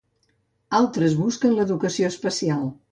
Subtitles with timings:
[0.79, 2.69] Altres busquen l'educació especial.